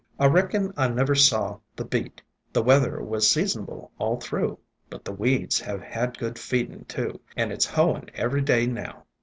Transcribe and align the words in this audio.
I 0.17 0.25
reckon 0.25 0.73
I 0.75 0.87
never 0.87 1.13
saw 1.13 1.59
the 1.75 1.85
beat. 1.85 2.23
The 2.53 2.63
weather 2.63 3.03
was 3.03 3.29
seasonable 3.29 3.91
all 3.99 4.19
through. 4.19 4.57
But 4.89 5.05
the 5.05 5.13
weeds 5.13 5.59
have 5.59 5.83
had 5.83 6.17
good 6.17 6.39
feedin', 6.39 6.85
too, 6.85 7.21
and 7.37 7.51
it 7.51 7.61
's 7.61 7.67
hoein' 7.67 8.09
every 8.15 8.41
day 8.41 8.65
now. 8.65 9.05